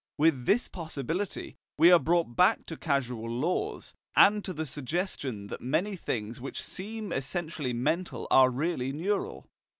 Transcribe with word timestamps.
With 0.17 0.47
this 0.47 0.67
possibility, 0.67 1.57
we 1.77 1.91
are 1.91 1.99
brought 1.99 2.35
back 2.35 2.65
to 2.65 2.75
causal 2.75 3.29
laws, 3.29 3.93
and 4.15 4.43
to 4.43 4.51
the 4.51 4.65
suggestion 4.65 5.45
that 5.49 5.61
many 5.61 5.95
things 5.95 6.41
which 6.41 6.63
seem 6.63 7.11
essentially 7.13 7.73
mental 7.73 8.25
are 8.31 8.49
really 8.49 8.91
neural. 8.91 9.45